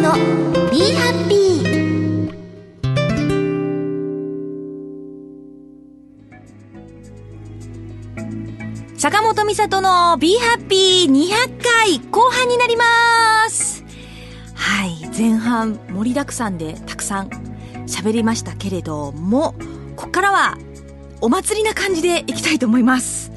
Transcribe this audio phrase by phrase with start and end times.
[0.00, 0.12] の
[0.70, 1.78] ビーハッピー
[8.96, 12.84] 坂本美里の Be Happy 200回後半になりま
[13.48, 13.84] す。
[14.54, 17.28] はい、前半盛りだくさんでたくさん
[17.86, 19.54] 喋りましたけれども、
[19.96, 20.58] こっからは
[21.20, 23.32] お祭りな感じでいきたいと思います。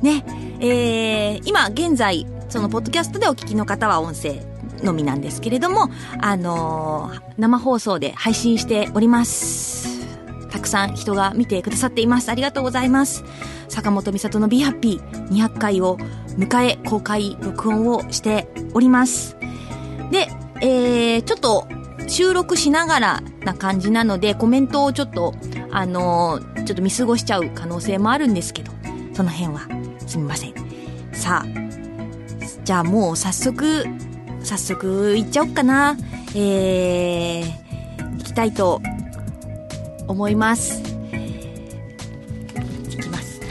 [0.00, 0.24] ね、
[0.60, 4.47] えー、今現在、そのポッドキャストでお聞きの方は音声
[4.82, 10.06] のみなんですけれども、あのー生放送で配信しております。
[10.50, 12.30] たくさん人が見てくださっています。
[12.30, 13.22] ありがとうございます。
[13.68, 15.98] 坂本美里の Be Happy 200回を
[16.36, 19.36] 迎え公開録音をしております。
[20.10, 20.28] で、
[20.60, 21.66] えー、ちょっと
[22.08, 25.34] 収録しながらな感じなのでコメントをちょっと、
[25.70, 28.72] あのーちょっと見過ごしちゃう可能性もあるんですけど、
[29.14, 29.60] その辺は
[30.06, 30.54] すみません。
[31.12, 31.46] さあ、
[32.64, 33.86] じゃあもう早速、
[34.48, 35.94] 早速行っちゃおっかな。
[36.34, 38.80] えー、行きたいと
[40.06, 40.80] 思います。
[40.80, 40.84] い
[42.96, 43.42] きます。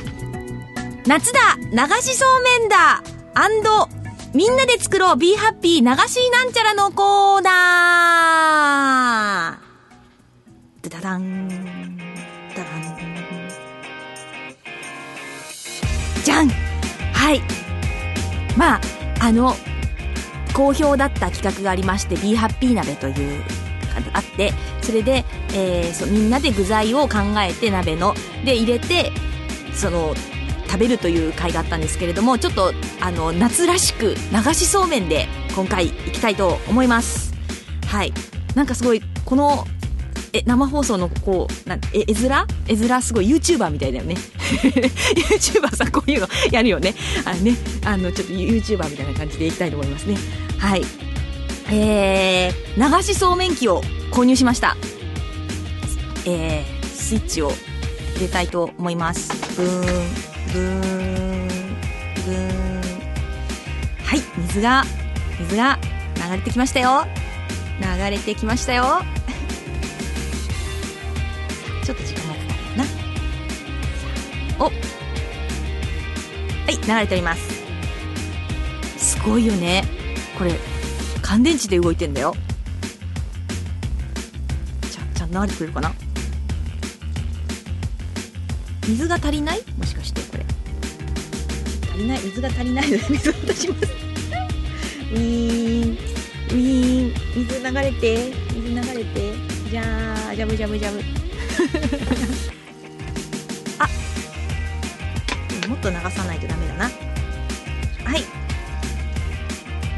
[1.05, 1.39] 夏だ
[1.71, 3.03] 流しそうめんだ。
[3.35, 3.87] アンド
[4.33, 5.17] みんなで作ろう。
[5.17, 10.89] Be Happy 流しなんちゃらのコーナー。
[10.89, 11.47] ダダン。
[12.55, 12.67] ダダン。
[16.23, 16.49] じゃん
[17.13, 17.41] はい。
[18.57, 18.81] まあ
[19.21, 19.55] あの
[20.57, 23.43] 好評だった企画がありまして Be Happy 鍋という
[24.13, 29.11] あってそれで、えーそうみんなで具材を考えて鍋ので入れて
[29.73, 30.15] その
[30.67, 37.33] 食べるという回があったんですけれどもちょっとあの夏らしく流しそうめんで今回行きたいと思います。
[37.85, 38.13] はい。
[38.55, 39.65] なんかすごいこの
[40.33, 42.45] え生放送のこうなんえ絵面？
[42.67, 44.15] 絵面すごい YouTuber みたいだよね。
[45.29, 46.93] YouTuber さんこういうのやるよね。
[47.25, 47.55] あのね。
[47.85, 50.17] あのちょっと YouTuber みたいな感じでいきたいと思いますね。
[50.59, 50.83] はい。
[51.69, 54.75] えー、流しそうめん機を購入しました。
[56.25, 57.51] えー、スイッチを
[58.15, 59.29] 入れたいと思います。
[59.55, 61.47] ブーンブーン
[62.25, 62.81] ブーン。
[64.03, 64.83] はい水が
[65.39, 65.77] 水が
[66.15, 67.05] 流れてきましたよ。
[67.79, 69.01] 流れてきましたよ。
[71.83, 72.85] ちょっと時間がかかるな。
[74.59, 74.63] お。
[74.65, 74.71] は
[76.71, 77.57] い流れております。
[78.97, 79.96] すごいよね。
[80.37, 80.51] これ
[81.23, 82.35] 乾電池で動いてんだよ。
[84.91, 85.91] ちゃちゃんと流れてくれるかな？
[88.87, 89.63] 水が足りない？
[89.77, 90.45] もしかしてこれ。
[91.91, 92.19] 足りない？
[92.21, 92.91] 水が足りない？
[92.91, 93.83] の で水を出します。
[95.11, 95.93] ウィーン。
[95.93, 97.13] ウィーン。
[97.35, 98.31] 水流れて。
[98.53, 99.33] 水流れて。
[99.71, 101.01] じゃージャブジャブジャブ。
[103.79, 103.89] あ
[105.67, 106.91] もっと流さないとダメだな。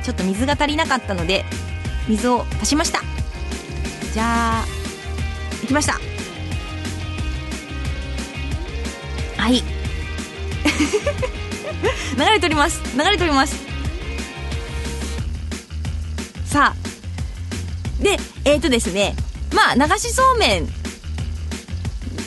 [0.09, 1.45] ちょっと水が足りなかったので
[2.07, 3.01] 水を足しました。
[4.11, 4.65] じゃあ
[5.61, 5.99] 行きました。
[9.37, 9.61] はい。
[12.17, 12.81] 流れております。
[12.97, 13.55] 流れております。
[16.45, 18.03] さあ。
[18.03, 19.15] でえっ、ー、とですね。
[19.53, 20.67] まあ流しそうめん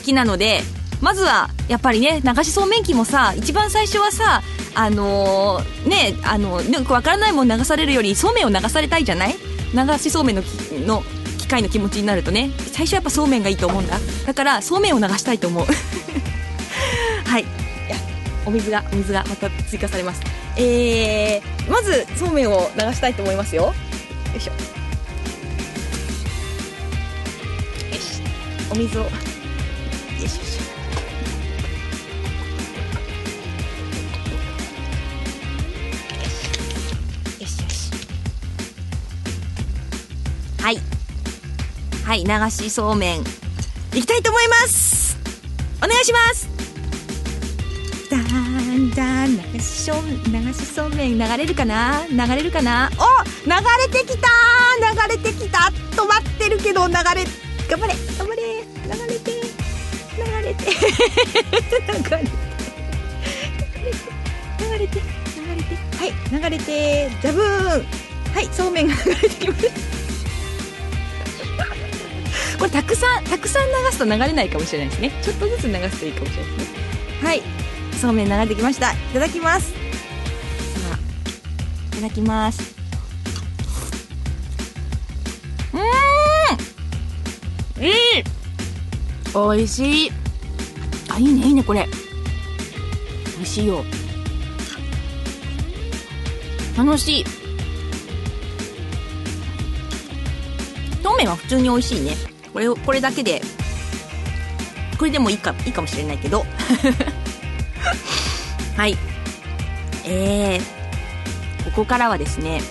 [0.05, 0.61] 機なので
[1.01, 4.41] まずはやっぱりね流しそうめん機もさ一番最初はさ
[4.75, 9.35] あのーねあのよくわからないもん流されるよりそうめんを流されたいじゃない？
[9.73, 10.45] 流しそうめんのき
[10.85, 11.03] の
[11.37, 12.51] 機械の気持ちになるとね。
[12.71, 13.97] 最初はやっぱそうめんがいいと思うんだ。
[14.25, 15.65] だからそうめんを流したいと思う。
[17.25, 17.41] はい。
[17.43, 17.45] い
[18.45, 20.21] お水がお水がまた追加されます。
[20.57, 23.63] えー、まずそうめんを流したいと思いますよ。
[23.65, 23.73] よ
[24.37, 24.51] いしょ。
[24.53, 24.57] よ
[27.99, 28.21] し。
[28.71, 29.03] お水を。
[29.03, 30.52] よしよし
[40.63, 40.79] はい。
[42.05, 43.19] はい流しそうめん。
[43.19, 43.25] い
[43.95, 45.17] きたいと思います。
[45.79, 46.47] お願いします。
[48.09, 49.97] だんだん流しそう
[50.31, 52.05] 流しそうめん流れるかな？
[52.09, 52.89] 流れるかな？
[52.97, 53.01] お
[53.45, 54.29] 流れてきた！
[54.79, 55.69] 流れてきた！
[56.01, 58.43] 止まってるけど流れ頑張れ頑張れ。
[58.55, 59.31] 流れて
[60.15, 60.79] 流れて流れ
[62.13, 62.31] て。
[64.61, 65.75] 流れて流れて。
[65.97, 67.85] はい流れてジャブーン。
[68.33, 69.92] はいそうめんが流れてきます。
[72.73, 75.11] たくさんたくさん流すと流れないかもしれないですね。
[75.21, 76.79] ちょっとずつ流すといいかもしれないですね。
[77.21, 77.41] はい。
[78.01, 78.91] そうめん流れてきました。
[78.91, 79.71] いただきます。
[79.71, 79.77] さ
[80.93, 82.75] あいただきます。
[85.73, 87.85] うーん。
[87.85, 87.93] いい。
[89.35, 90.11] おいしい。
[91.09, 91.87] あいいねいいねこれ。
[93.37, 93.85] 美味しいよ。
[96.75, 97.25] 楽しい。
[101.23, 102.32] 麺は普通に美味しいね。
[102.53, 103.41] これを、これだけで、
[104.97, 106.45] これでもいいか、いいかもしれないけど。
[108.77, 108.97] はい。
[110.05, 112.61] えー、ここからはですね、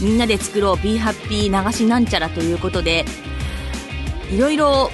[0.00, 3.04] みんなで作ろう Be Happy 流しなんちゃらということで、
[4.30, 4.90] いろいろ、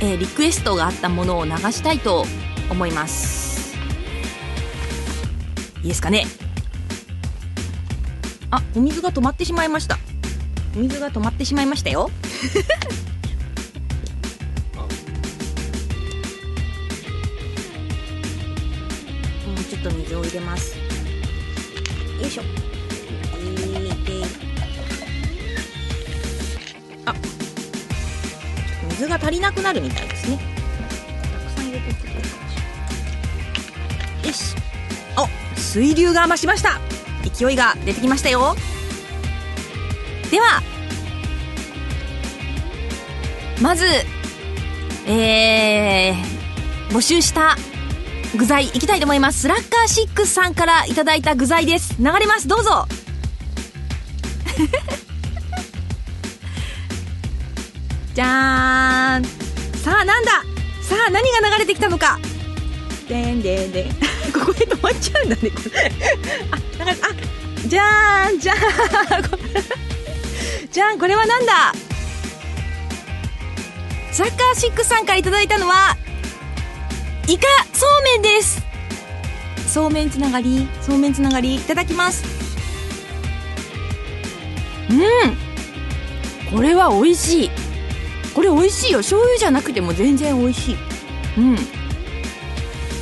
[0.00, 2.26] えーリクエストがあったものを流したいと
[2.68, 3.74] 思います。
[5.82, 6.26] いいですかね？
[8.50, 9.98] あ、お水が止まってしまいました。
[10.76, 12.10] お水が止まってしまいましたよ。
[12.44, 12.50] も
[19.60, 20.76] うちょっと水を入れます。
[22.20, 22.42] よいしょ。
[23.32, 24.26] 入れて。
[27.06, 27.14] あ、
[28.90, 30.38] 水が足りなくなるみたいですね。
[31.32, 32.08] たくさん入れていって。
[34.28, 34.54] よし。
[35.16, 35.26] お、
[35.58, 36.78] 水流が増しました。
[37.24, 38.54] 勢いが出てきましたよ。
[40.30, 40.62] では、
[43.60, 43.84] まず、
[45.06, 47.56] えー、募集した
[48.36, 49.40] 具材いきたいと思います。
[49.42, 51.96] スラッカー6さんからいただいた具材です。
[51.98, 52.48] 流れます。
[52.48, 52.86] どうぞ。
[58.14, 59.24] じゃーん。
[59.78, 60.32] さあ、なんだ
[60.82, 62.18] さあ、何が流れてきたのか。
[63.08, 63.88] でんでんでん。
[64.32, 65.92] ここで止まっちゃうんだね、これ。
[66.50, 66.96] あ、流れ、あ、
[67.66, 69.24] じゃーん、じゃーん。
[70.72, 71.72] じゃん、これはなんだ？
[74.14, 75.96] サッカーシックさんからいただいたのは、
[77.28, 78.62] イカそうめんです。
[79.66, 82.22] そうめんつながり、そうめんつながり、いただきます。
[84.88, 84.94] う
[86.52, 86.54] ん。
[86.56, 87.50] これは美味しい。
[88.36, 88.98] これ美味しいよ。
[88.98, 90.76] 醤油じゃなくても全然美味しい。
[91.36, 91.58] うん。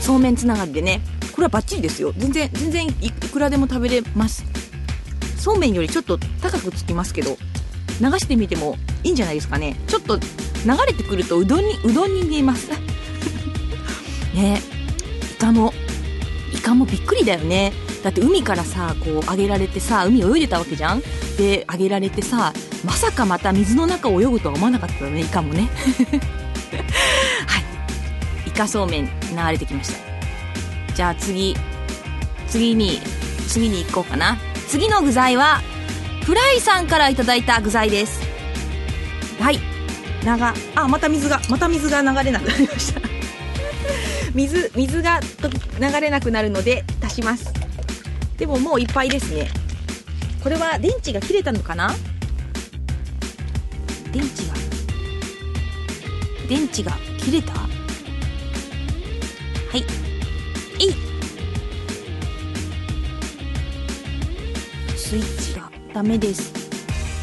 [0.01, 1.03] そうめんつながりでね。
[1.33, 2.15] これはバッチリですよ。
[2.17, 4.47] 全然、全然いいくらでも食べれます。
[5.37, 7.37] そうめんよりちょっと高くつきますけど、
[8.01, 9.77] 流してみてもいいんじゃないですかね。
[9.89, 10.19] ちょっと
[10.65, 12.71] 流れてくるとうどんに、うどんに見えます。
[14.35, 14.61] ね
[15.33, 15.75] イカも、
[16.55, 17.73] イカもびっくりだよね。
[18.03, 21.03] だって海からさ、こう揚げられてさ、海泳いでたわけじゃん
[21.37, 22.53] で、揚げられてさ、
[22.85, 25.69] まさかまた水の中を泳ぐとは思わなかったよね、イカもね。
[27.47, 27.65] はい。
[28.47, 29.11] イカそうめん流
[29.51, 29.99] れてきました。
[30.95, 31.57] じゃあ次、
[32.49, 33.01] 次に、
[33.49, 34.37] 次に行こうかな。
[34.69, 35.63] 次の具材は、
[36.25, 38.21] フライさんからいいた具材です。
[39.41, 39.72] はい。
[40.25, 43.01] 長、あ、また水が、また水が流れなくなりました。
[44.35, 47.53] 水、水がと流れなくなるので足します。
[48.39, 49.51] でももういっぱいですね。
[50.43, 51.95] これは電池が切れたのかな？
[54.13, 54.55] 電池が、
[56.49, 57.53] 電池が切れた？
[57.53, 57.69] は
[59.75, 59.85] い。
[60.81, 60.95] えい
[64.97, 66.53] スイッチがダメです。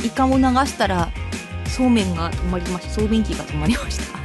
[0.06, 1.12] イカを流したら、
[1.80, 2.90] そうめんが止まりました。
[2.90, 4.20] そうめん機が止まりました。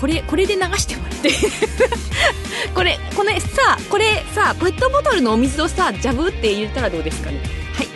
[0.00, 1.30] これ、これで流してもらって。
[2.72, 7.40] これ、これさあ、これさあ、ペットボトルのお水をさ、ジャブって入れたらどうですかね。
[7.74, 7.88] はい。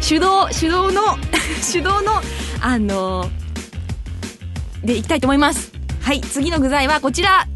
[0.00, 1.02] 手動、手動の、
[1.70, 2.22] 手動の、
[2.62, 3.30] あの
[4.82, 5.72] でいきたいと思います。
[6.00, 7.46] はい、次の具材はこちら。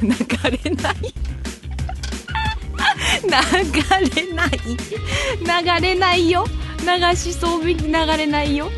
[0.00, 0.08] 流
[0.64, 1.21] れない。
[3.24, 4.50] 流れない。
[5.78, 6.46] 流れないよ。
[6.80, 8.70] 流しそうめん流れないよ。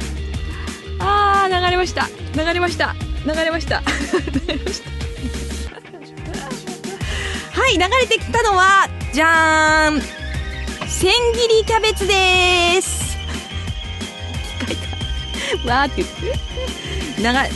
[0.98, 2.08] あー、流れました。
[2.34, 2.94] 流れました。
[3.26, 3.80] 流れました。
[3.80, 4.90] 流れました。
[7.60, 10.00] はい、流れてきたのは、じゃーん。
[10.88, 13.16] 千切りキャベツです。
[15.66, 16.08] わーって言っ
[17.16, 17.22] て。
[17.22, 17.50] 長い。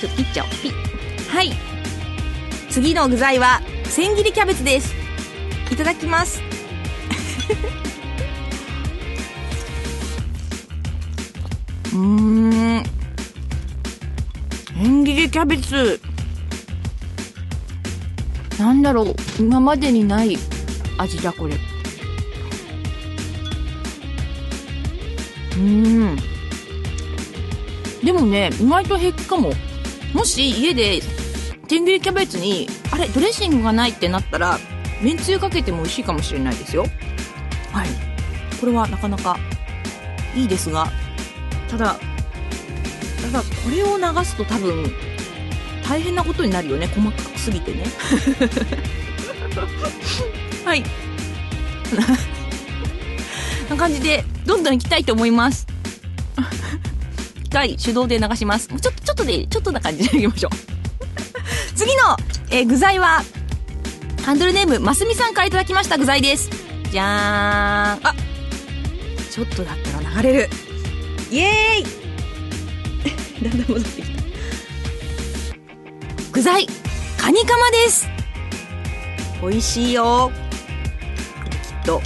[0.00, 0.50] ちょっと切っちゃおう。
[0.62, 0.72] ピッ。
[1.30, 1.52] はい。
[2.70, 4.97] 次の具材は、千切りキャベツです。
[5.70, 6.42] いただきます。
[11.92, 12.82] うーん。
[14.74, 16.00] 千切りキャベツ。
[18.58, 19.14] なんだろう。
[19.38, 20.36] 今までにない
[20.98, 21.54] 味だ、これ。
[21.54, 26.16] うーん。
[28.04, 29.52] でもね、意外と平気かも。
[30.14, 31.00] もし家で、
[31.68, 34.58] 千切りキャベツに、あれ、ドレッシングがないってなったら、
[35.00, 36.86] めんつゆかけても美味しいかもしれないですよ。
[37.72, 37.88] はい。
[38.60, 39.38] これはなかなか
[40.34, 40.90] いいですが、
[41.68, 41.96] ただ、
[43.22, 44.92] ただ、これを流すと多分、
[45.86, 46.86] 大変なことになるよね。
[46.88, 47.84] 細かすぎてね。
[50.64, 50.84] はい。
[53.70, 55.66] な感じで、どんどん行きたいと思います。
[57.52, 58.68] はい、手動で流します。
[58.68, 60.56] ちょっと、ちょっとで、ちょっとな感じでいきましょう。
[61.74, 62.16] 次の、
[62.50, 63.24] えー具材は、
[64.24, 66.50] ハンドルネームますみさんからいただきました具材です。
[66.90, 68.06] じゃーん。
[68.06, 68.14] あ
[69.30, 70.48] ちょっとだったら流れる。
[71.30, 73.44] イエーイ。
[73.48, 74.22] だんだん戻ってきた。
[76.32, 76.66] 具材
[77.16, 78.08] カニカマです。
[79.40, 80.32] 美味しいよ。
[81.62, 82.02] きっと。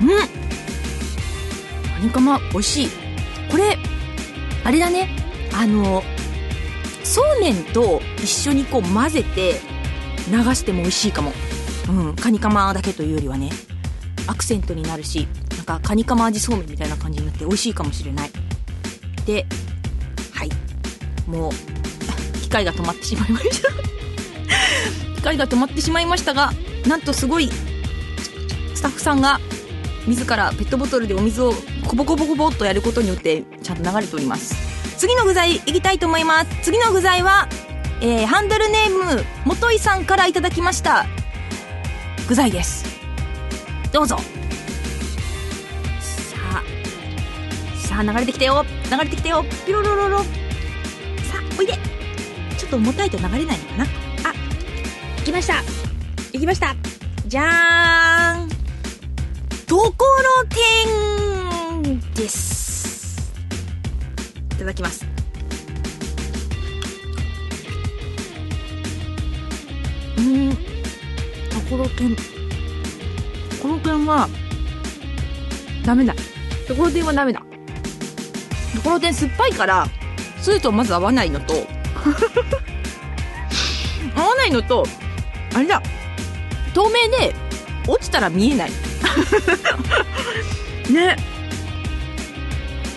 [0.00, 0.08] うん。
[0.08, 0.18] カ
[2.00, 2.88] ニカマ美味しい。
[3.50, 3.78] これ
[4.64, 5.08] あれだね。
[5.52, 6.02] あの
[7.14, 9.60] そうめんと一緒にこう混ぜて
[10.28, 11.32] 流しても美味しいかも。
[11.88, 13.50] うんカニカマだけというよりはね
[14.26, 18.30] アクセントになるしなんかカニカマ味そうめんみたいな感じになって美味しいかもしれない。
[19.26, 19.46] で
[20.32, 20.50] はい。
[21.28, 21.52] もう
[22.40, 23.68] 機械が止まってしまいました。
[25.14, 26.52] 機械が止まってしまいましたが
[26.84, 27.48] なんとすごい
[28.74, 29.40] スタッフさんが
[30.08, 31.54] 自らペットボトルでお水を
[31.86, 34.63] コボコボコボっとやることによってちゃんと流れております。
[35.04, 36.62] 次の具材いきたいと思います。
[36.62, 37.46] 次の具材は、
[38.00, 41.04] えー、ハンドルネーム元井さんからいただきました。
[42.26, 42.86] 具材です。
[43.92, 44.16] どうぞ。
[44.16, 44.24] さ
[46.54, 46.62] あ
[47.76, 48.64] さあ流れてきたよ。
[48.90, 49.44] 流れてきたよ。
[49.66, 50.20] ピロロロロ。
[50.20, 50.24] さ
[51.34, 51.74] あおいで。
[52.56, 53.84] ちょっと重たいと流れないのかな。
[53.84, 54.32] あ
[55.18, 55.56] 行きました。
[56.32, 56.74] 行きました。
[57.26, 58.48] じゃーん。
[59.66, 60.46] ところ
[61.82, 62.63] てんです。
[64.54, 65.04] いただきます。
[70.16, 70.50] うん。
[70.50, 70.56] と
[71.68, 72.22] ころてんと
[73.60, 74.28] ころてんは
[75.84, 76.14] ダメだ。
[76.68, 77.42] ところてんはダメだ。
[78.76, 79.86] ところてん酸っぱいから
[80.40, 81.54] スーとまず合わないのと
[84.14, 84.84] 合わないのと
[85.54, 85.82] あれだ。
[86.74, 87.34] 透明で
[87.88, 88.70] 落ちたら見えない。
[90.90, 91.33] ね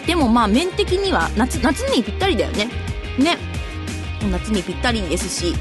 [0.08, 2.70] でもまあ面的には夏夏にぴったりだよね。
[3.20, 3.38] ね。
[4.32, 5.54] 夏にぴったりですし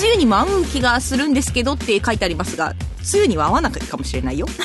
[0.00, 2.74] 梅雨にも合う気がするんですけどって書いてありますが
[3.12, 4.46] 梅雨には合わないかもしれないよ。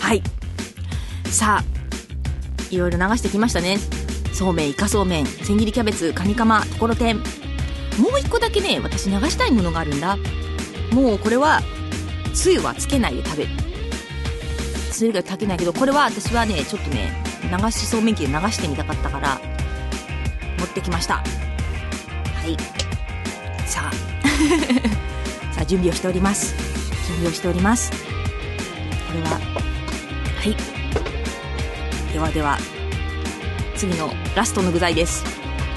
[0.00, 0.22] はい。
[1.30, 1.64] さあ
[2.70, 3.78] いろいろ流してきましたね。
[4.32, 7.18] そうめんイカそうめん千切りキャベツカニカマところてん。
[7.18, 7.24] も
[8.14, 10.16] う一個だけね私流したいものがあるんだ。
[10.92, 11.60] もうこれは
[12.34, 13.67] つゆはつけないで食べる。
[14.98, 17.12] つゆが炊けないけどこれは私はねちょっとね
[17.44, 19.40] 流しそうめん器で流してみたかったから
[20.58, 21.18] 持ってきました。
[21.18, 21.22] は
[22.44, 22.56] い。
[23.64, 23.92] さあ。
[25.54, 26.56] さあ準備をしております。
[27.06, 27.92] 準備をしております。
[27.92, 27.96] こ
[29.14, 29.38] れはは
[30.44, 30.56] い。
[32.12, 32.58] ではでは
[33.76, 35.24] 次のラストの具材です。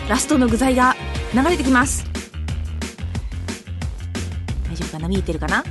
[0.10, 0.96] ラストの具材が
[1.36, 2.06] 流れてきます。
[4.68, 5.08] 大丈夫かな？
[5.08, 5.64] 見えてるかな？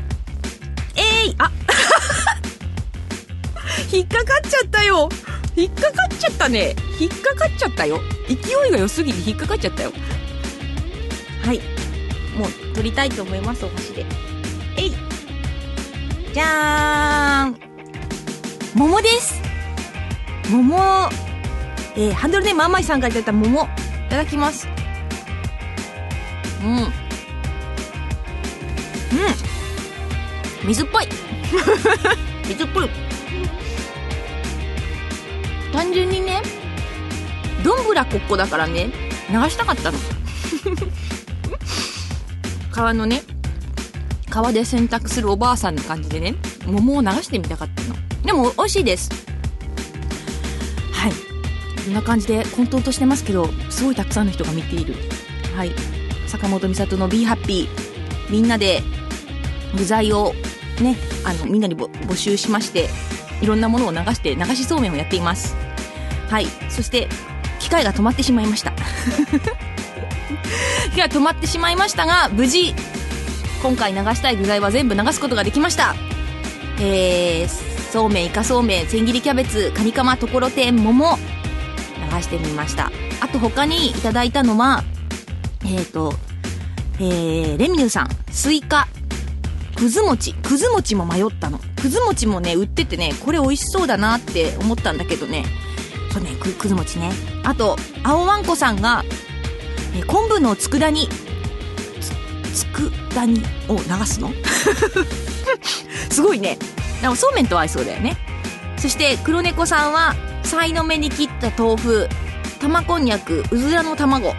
[3.93, 5.09] 引っかかっちゃったよ。
[5.57, 6.77] 引っかかっちゃったね。
[7.01, 7.99] 引っかかっちゃったよ。
[8.29, 9.93] 勢いが良すぎて引っかかっちゃったよ。
[11.45, 11.59] はい。
[12.39, 14.07] もう取りたいと思いますお箸で。
[14.77, 14.91] えい。
[16.33, 17.59] じゃーん。
[18.79, 19.43] 桃です。
[20.49, 20.77] 桃。
[21.97, 23.65] えー、ハンドルネームあんまいさんからいただいた桃。
[23.65, 23.67] い
[24.09, 24.69] ただきます。
[26.63, 26.77] うん。
[26.77, 26.91] うん。
[30.65, 31.09] 水っぽい。
[32.47, 33.10] 水っぽい。
[35.73, 36.43] 単純にね
[37.65, 38.91] どんぶらこっこだからね
[39.31, 39.99] 流したかったの。
[42.73, 43.23] 川のね
[44.29, 46.35] 川で洗濯するおばあさんの感じでね
[46.67, 47.95] 桃を流してみたかったの。
[48.25, 49.11] でも美味しいです。
[50.93, 51.13] はい。
[51.85, 54.95] こんな感じで混沌としてますけどすごいたくさんの人が見ている。
[55.57, 55.73] はい。
[56.27, 57.67] 坂本美里の Be Happy
[58.31, 58.83] みんなで
[59.77, 60.33] 具材を
[60.81, 62.89] ねあのみんなに募集しまして
[63.41, 65.57] いろんなものを流して流しそうめんをやっています。
[66.29, 66.47] はい。
[66.69, 67.09] そして
[67.59, 68.73] 機械が止まってしまいました。
[70.91, 72.75] 機械が止まってしまいましたが無事
[73.63, 75.95] 今回流したい具材は全部流すことができました。
[76.81, 81.19] えー、そうめんイカそうめん千切りキャベツカニカマところてん桃
[82.13, 82.91] 流してみました。
[83.21, 84.83] あと他にいただいたのは
[85.65, 86.15] えっ、ー、と
[86.99, 88.87] えー、レミヌさんスイカ
[89.81, 90.35] くず餅。
[90.35, 91.59] くず餅も迷ったの。
[91.81, 95.45] くず餅もね売っててねこれ美味しそうだなって思ったんだけどね。
[96.13, 97.11] そうねくくず餅ね。
[97.45, 99.05] あと青わんこさんが、
[99.97, 101.09] え昆布の佃煮。
[102.53, 104.33] つ佃煮を流すの？
[106.11, 106.59] すごいね。
[107.03, 108.17] なんかそうめんと合いそうだよね。
[108.77, 112.09] そして黒猫さんはさいの目に切った豆腐。
[112.61, 113.45] 玉こんにゃく。
[113.51, 114.35] うずらの卵。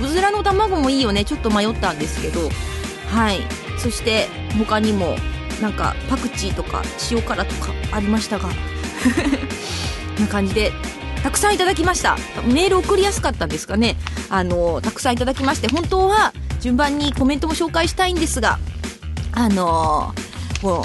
[0.00, 1.24] うずらの卵もいいよね。
[1.24, 2.50] ちょっと迷ったんですけど。
[3.08, 3.40] はい。
[3.78, 4.28] そして
[4.58, 5.16] 他にも。
[5.60, 8.48] なんかパクチーとか塩辛とかありましたが
[10.20, 10.72] な感じで
[11.22, 12.16] たくさんいただきました。
[12.46, 13.96] メール送りやすかったんですかね。
[14.30, 18.58] あのたくさんいただきまして本当は順番にコメントも紹介したいんですが
[19.32, 20.14] あの
[20.62, 20.84] も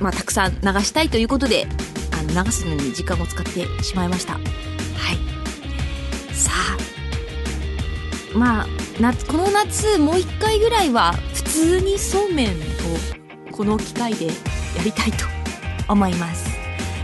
[0.00, 1.66] う、まあ、たくさん流したいということで
[2.12, 4.34] あの流すのに時間を使ってしまいました。
[4.34, 4.44] はい。
[6.34, 8.38] さあ。
[8.38, 8.66] まあ
[9.00, 13.17] 夏この夏もう一回ぐらいは普通にそうめんを
[13.58, 14.32] この機会でや
[14.84, 15.24] りたいと
[15.88, 16.48] 思います。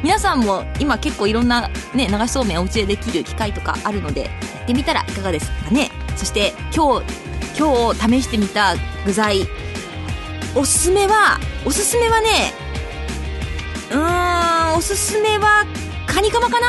[0.04, 4.28] 皆さんも今結構いろんなね流しそうめんお家でできる機械とかあるのでや
[4.62, 5.90] ってみたらいかがですかね。
[6.16, 7.06] そして今日
[7.58, 9.48] 今日試してみた具材
[10.54, 12.52] おすすめはおすすめはね
[13.90, 15.66] うーんおすすめは
[16.06, 16.68] カニカマかな？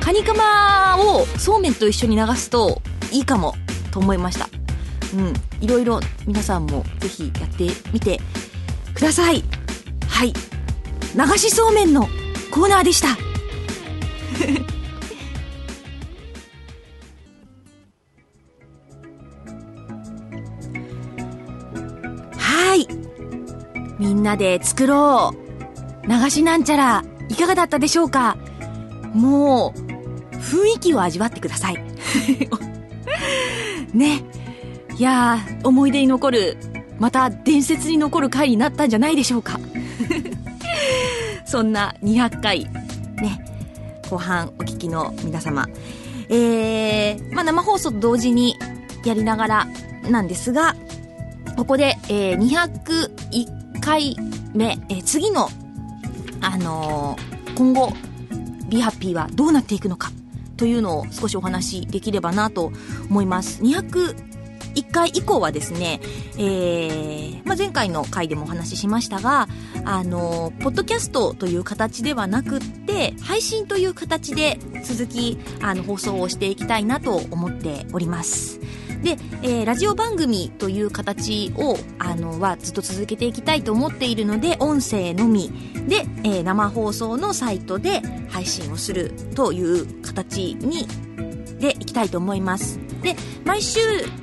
[0.00, 3.54] カニカマをそうめんと一緒に流すといいかも
[3.92, 4.48] と思いました。
[5.14, 8.18] うんいろいろ皆さんもぜひやってみて
[8.94, 9.42] ください。
[10.08, 10.32] はい。
[11.14, 12.08] 流しそうめんの
[12.50, 13.08] コーナーでした。
[22.38, 22.86] はい。
[23.98, 25.44] みんなで作ろう。
[26.06, 28.36] 流しなんちゃらいかがだったでしょうか。
[29.14, 29.80] もう
[30.36, 31.76] 雰囲気を味わってください。
[33.94, 34.22] ね。
[34.96, 36.56] いやー思い出に残る
[36.98, 39.58] また伝説に残る回になったんじゃないでしょうか
[41.44, 43.44] そんな200回、ね、
[44.10, 45.66] 後半お聞きの皆様。
[46.28, 48.56] えー、まあ、生放送と同時に
[49.04, 49.66] やりながら
[50.10, 50.74] なんですが、
[51.56, 54.16] ここで、えー、201回
[54.54, 55.48] 目、えー、次の、
[56.40, 57.92] あのー、今後、
[58.68, 60.10] Be Happy はどうなっていくのか
[60.56, 62.72] というのを少しお話しできればなと
[63.10, 63.62] 思います。
[63.62, 63.76] 2
[64.74, 66.00] 1回以降はですね、
[66.36, 69.48] えー、まあ、前回の回でもお話ししましたが、
[69.84, 78.60] あの、ポッドキャストという形ではなくって、配信という形で続き、あの、放送をしていきたいなと思っております。
[79.02, 85.52] で、えー、ラジオ番組という形を、あの、はずっと続けていきたいと思っているので、音声のみ
[85.86, 90.86] で、えー、生放送のサイトで配信をするという形に、
[91.60, 92.83] でいきたいと思います。
[93.04, 93.14] で、
[93.44, 93.78] 毎週、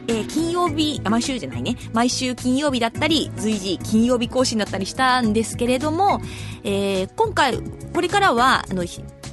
[0.07, 1.77] えー、金曜日、あ、毎週じゃないね。
[1.93, 6.19] 毎週金曜日だったり、随時金曜日更新だったりしたんですけれども、
[6.63, 7.59] えー、今回、
[7.93, 8.83] これからは、あの、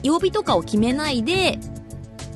[0.02, 1.58] 曜日とかを決めないで、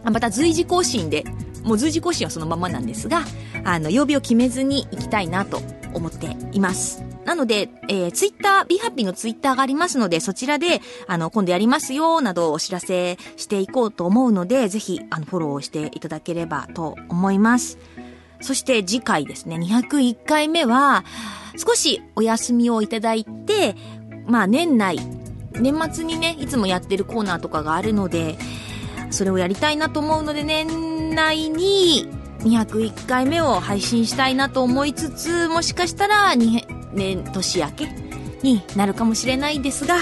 [0.03, 1.25] また随時更新で、
[1.63, 3.23] もう随時更新はそのままなんですが、
[3.63, 5.61] あの、曜日を決めずに行きたいなと
[5.95, 7.12] 思っています。
[7.25, 17.79] なので、えー、ツイッター、ビーハッピーのツイッターがありますので、そちらで、あの、今度やりますよ、などお知らせしていこうと思うので、ぜひ、あの、フォローしていただければと思います。
[18.41, 21.05] そして次回ですね、201回目は、
[21.57, 23.77] 少しお休みをいただいて、
[24.27, 24.99] まあ年内、
[25.53, 28.37] 年末にね、いつもやってるコーナーとかがあるので、
[29.11, 32.09] それをやりたいなと思うので、年内に
[32.41, 36.35] 201回目を配信したいなと思いつつ、もしかしたら、
[36.93, 37.89] 年、年明け
[38.43, 39.97] になるかもしれないですが、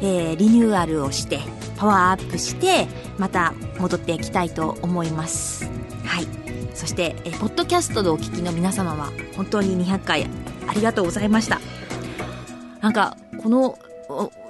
[0.00, 1.40] えー、リニューアルをして、
[1.76, 2.86] パワーアップして、
[3.18, 5.70] また戻っていきたいと思います。
[6.04, 6.26] はい。
[6.74, 10.28] そして、え、ポッドキャストでお聞きの皆様は、本当に200回
[10.66, 11.60] ありがとうございました。
[12.80, 13.78] なんか、この、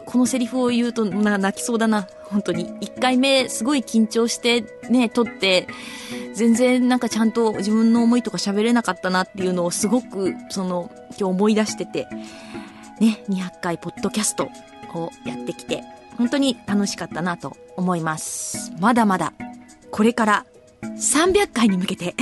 [0.06, 2.08] このセリフを言うとな泣きそうだな。
[2.24, 2.66] 本当に。
[2.80, 5.66] 1回目すごい緊張してね、撮って、
[6.34, 12.08] 全然なんかちゃんと自分の思いとか喋れなかったなっていうのをすごく、その、今日思い出してて、
[13.00, 14.48] ね、200回ポッドキャスト
[14.94, 15.82] をやってきて、
[16.16, 18.72] 本当に楽しかったなと思います。
[18.80, 19.32] まだまだ、
[19.90, 20.46] これから
[20.82, 22.14] 300回に向けて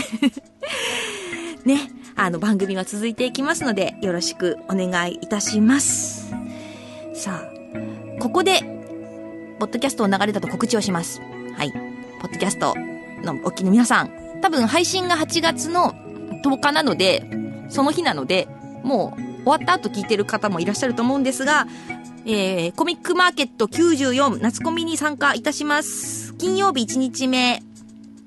[1.64, 6.30] ね、あの番組が続いていきますので、よろしくお願いいたします。
[7.14, 7.59] さあ、
[8.20, 8.60] ここで、
[9.58, 11.22] ポッドキャストを流れたと告知をします。
[11.56, 11.72] はい。
[12.20, 12.74] ポッドキャスト
[13.24, 15.94] のおっきの皆さん、多分配信が8月の
[16.44, 17.26] 10日なので、
[17.70, 18.46] その日なので、
[18.82, 21.66] もう終わった後聞いてる方もいらっしゃると思うんですが、
[22.26, 26.34] えー、コミックマーケット94夏コミに参加いたします。
[26.34, 27.62] 金曜日1日目、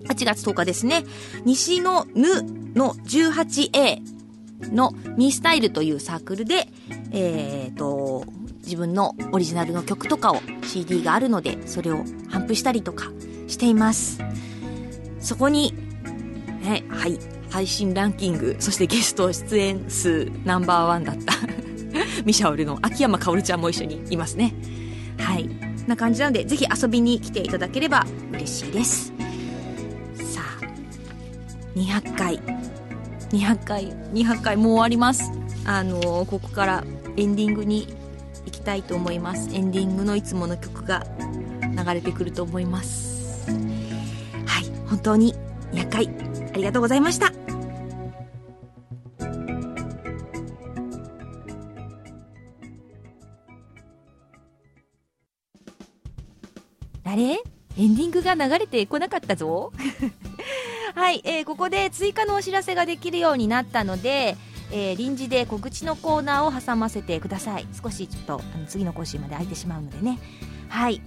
[0.07, 1.03] 8月10日ですね。
[1.45, 2.41] 西のぬ
[2.73, 4.22] の 18A
[4.71, 6.67] のミスタイルというサークルで、
[7.11, 8.25] えーと、
[8.63, 13.11] 自分のオリジナルの曲とかを CD があるので、それを頒布したりとか
[13.47, 14.19] しています。
[15.19, 15.73] そこに、
[16.61, 21.33] ね、はい、配信ランキング、そしてゲスト出演数ナンバーワンだった
[22.25, 24.53] ミシャオルの秋山かおるちゃんも一緒にいますね。
[25.17, 25.49] はい。
[25.87, 29.13] な感じなので、ぜひ遊びに来ていただければ嬉しいです。
[30.15, 32.62] さあ、200回。
[33.33, 35.31] 200回、200回もう終わります。
[35.65, 36.83] あのー、ここから
[37.17, 37.87] エンディングに
[38.45, 39.49] 行きたいと思います。
[39.53, 41.05] エンディングのいつもの曲が
[41.61, 43.13] 流れてくると思います。
[44.93, 45.33] 本当に
[45.71, 46.07] 200回
[46.53, 47.33] ありがとうございました
[57.03, 59.71] あれエンディングが流れてこなかったぞ
[60.95, 64.37] はい、えー、ここで追加のお知らせができるようになったので、
[64.71, 67.67] えー、臨時で告知のコーナーを挟ませてください。
[67.81, 70.19] 少しちょっとあの次の講習まで空いてしまうのでね。
[70.69, 71.01] はい。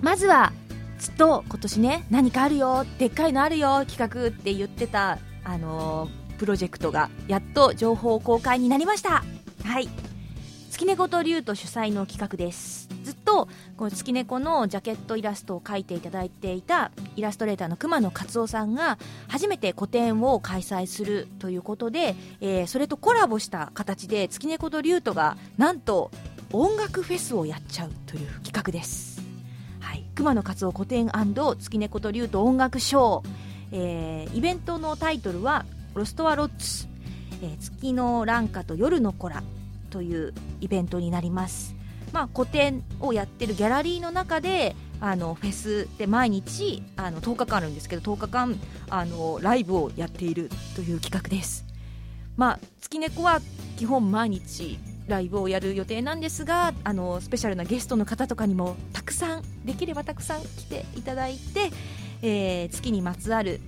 [0.00, 0.52] まずは
[0.98, 9.24] ずっと今年ね何かあるよでっかいのあるよ企画って言ってたあのー、プロジェクトがやっと情報公開になりました。
[9.64, 9.88] はい。
[10.78, 12.88] 月猫と竜と主催の企画です。
[13.02, 26.12] ずっとこの月猫のジャケットイラストを描いていただいていたイラストレーターの熊野勝夫さんが初めて個展を開催するということで、えー、それとコラボした形で月猫と竜とがなんと
[26.52, 29.20] 音楽フェスをやっちゃうという企画です、
[29.80, 31.10] はい、熊野勝夫個展
[31.58, 33.28] 月猫と竜と音楽ショー、
[33.72, 36.86] えー、イベントのタイトルは「ロストアロッツ」
[37.42, 39.42] えー、月の蘭花と夜の子ら。
[39.88, 41.78] というイベントになります
[42.12, 51.64] まあ、個展をやってるギャラリーの中であのフェスで毎日あの10日間あるんですけど10日間あのライブをやっているという企画です。
[52.36, 53.40] まあ、月猫は
[53.76, 61.70] 基本毎日ライブをやる予定なんですがあのスペシャルなゲストの方とかにもたくさんできればたくさん来ていただいて、
[62.22, 63.60] えー、月にまつわる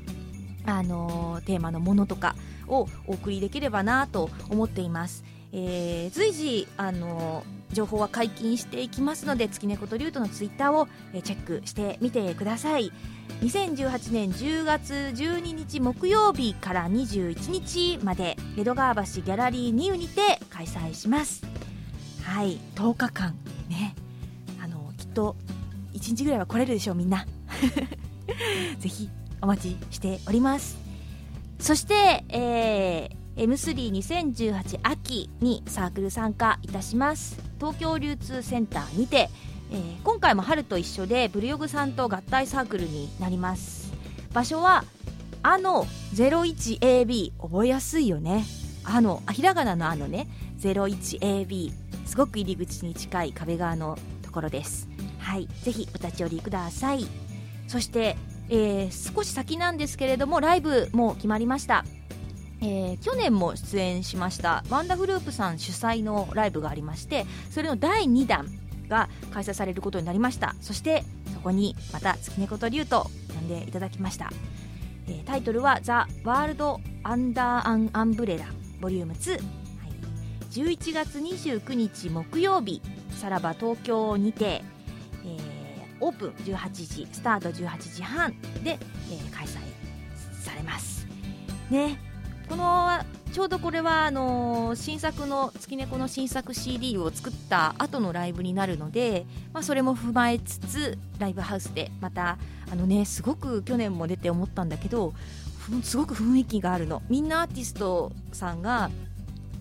[0.67, 2.37] あのテーマのものとか
[2.69, 5.25] をお送りできればなと思っています。
[5.53, 10.89] えー、随時あの情報は解禁していきますので月猫と竜とのツイッターを
[11.23, 12.93] チェックしてみてください。
[13.43, 21.43] 2018年10月12日木曜日から21日まで江戸川橋ギャラリーニューにて開催します。
[22.23, 23.35] はい10日間。
[23.69, 23.95] ね。
[24.63, 25.37] あのきっと
[25.95, 27.25] 1日ぐらいは来れるでしょうみんな。
[28.79, 29.09] ぜひ
[29.41, 30.77] お待ちしております。
[31.61, 37.39] そして、えー M32018 秋にサークル参加いたします。
[37.59, 39.29] 東京流通センターにて、
[39.71, 43.93] えー、今回も春と一緒でブルヨグさんと合体サークルになります。
[44.33, 44.85] 場所は
[45.43, 48.45] あの 01AB 覚えやすいよね。
[48.85, 50.29] あのあひらがなのあのね。
[50.61, 51.73] 01AB
[52.05, 54.89] すごく入り口に近い壁側のところです。
[55.19, 55.49] はい。
[55.63, 57.07] ぜひお立ち寄りください。
[57.69, 58.17] そして、
[58.49, 61.85] えー、少し先なんですけれどもライブも決まりました。
[62.63, 68.47] えー、去年も出演しましたワンダフループさん主催のライブがありましてそれの第2弾
[68.89, 70.55] が開催されることになりました。
[70.61, 74.31] そしてそこにまた月猫と竜と呼んでいただきました、
[75.07, 78.45] えー、タイトルは「ザ・ワールド・アンダー・アン・アンブレラ」
[78.79, 79.41] ボリューム2、はい、
[80.51, 82.83] 11月29日木曜日
[83.17, 84.63] さらば東京にて、
[85.25, 88.79] えー、オープン18時スタート18時半で、
[89.11, 89.59] えー、開催
[90.43, 91.07] されます。
[91.71, 92.10] ね。
[92.51, 92.89] この
[93.33, 105.15] ちょうどこれはあの新作の月猫の新作 CD を作った後のライブになるので、まあ、それも踏まえつつライブハウスでまたあのねすごく去年も出て思ったんだけど
[105.85, 107.03] すごく雰囲気があるの。
[107.09, 108.91] みんなアーティストさんが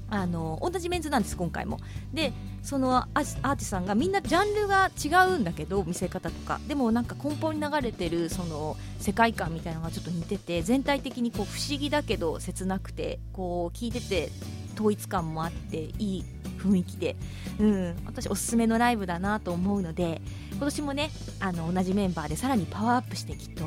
[0.10, 1.80] あの同じメンズなんです今回も。
[2.12, 2.34] で
[2.70, 6.60] そのアーティストさんがみんなジャンルが違うんだけど見せ方とか。
[6.68, 14.30] でもなんか根本に流れてるその世界観みたいなのがちょっと似てて全体的にこう不思議だけど切なくてこう聞いてて
[14.76, 16.26] 統一感もあっていい
[16.60, 17.16] 雰囲気で、
[17.60, 23.64] うん、私おすすめのライブだなと思うので今年もねあの同じメンバーでさらにパワーアップしてきっと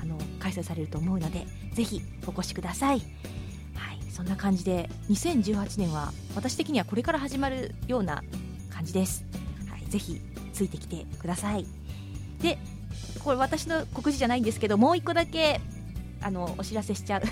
[0.00, 3.02] あの開催されると思うのでぜひお越しください。
[4.10, 8.22] そんな感じで2018年は私的にはこれから始まるような
[8.68, 9.24] 感じです、
[9.70, 10.20] はい、ぜひ
[10.52, 11.66] ついてきてください。
[12.42, 12.58] で
[13.22, 15.60] これ私の告示じゃないんですけどもう1個だけ
[16.22, 17.22] あのお知らせしちゃう。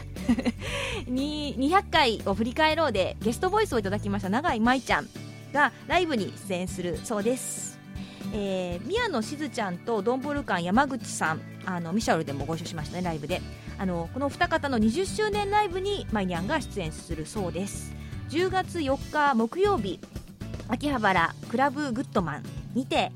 [1.08, 5.08] 200回を振り返ろうでゲストボイスをいただきました永井舞ちゃん
[5.52, 7.78] がライブに出演するそうです。
[8.34, 13.40] えー、宮野しずちゃんとドンボルカン山口さんあのミシャルでもご一緒しましたねライブで。
[13.78, 17.94] あのこの二方の20周年ライブにマイニャンが出演するそうです。
[18.30, 20.00] 10月4日木曜日
[20.68, 22.42] 秋葉原クラブグッドマン
[22.74, 23.10] にて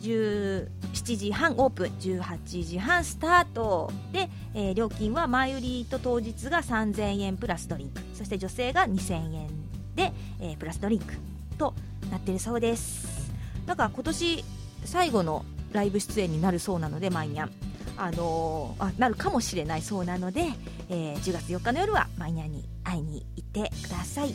[0.00, 0.68] 17
[1.16, 8.00] 時半オープン18時半スタートで、えー、料金は前売りと当日が3000円プラスドリンク。
[8.14, 9.48] そして女性が2000円
[9.96, 11.14] で、えー、プラスドリンク
[11.58, 11.74] と
[12.10, 13.32] なっているそうです。
[13.66, 14.44] だから今年
[14.84, 17.50] 最後のライブ出演になるそうなのでマイニャン。
[17.96, 20.46] あのー、あなるかもしれないそうなので、
[20.88, 24.34] えー、10月4日の夜はマイナーに会いに行ってください。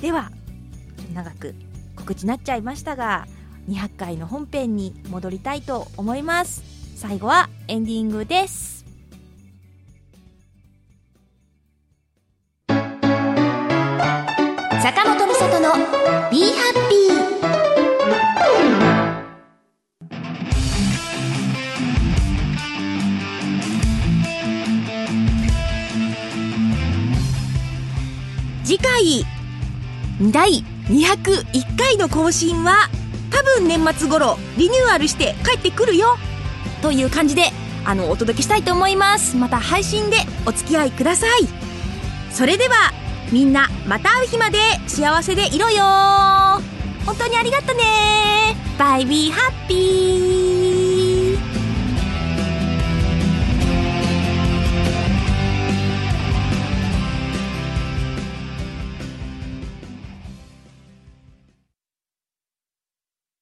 [0.00, 0.30] では
[1.14, 1.54] 長く
[1.96, 3.26] 告知なっちゃいましたが
[3.68, 6.62] 200回の本編に戻りたいと思います。
[6.96, 8.76] 最後はエンディングです。
[14.82, 15.72] 坂本美里の
[16.30, 16.85] 「ビーハッピー」
[28.76, 29.24] 次回
[30.32, 32.90] 第201回の更新は
[33.30, 36.18] 多分年末頃リニューアルして帰ってくるよ。
[36.82, 37.52] という感じで
[37.86, 39.36] あのお届けしたいと思います。
[39.36, 41.48] また配信でお付き合いください。
[42.30, 42.92] それでは
[43.32, 45.82] みんなまた会う日まで幸せでいろよ。
[47.06, 48.56] 本当にありがとね。
[48.78, 50.35] バイビーハッピー。